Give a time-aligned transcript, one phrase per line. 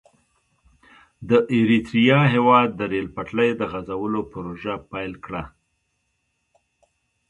[1.29, 5.43] د اریتریا هېواد د ریل پټلۍ د غزولو پروژه پیل کړه.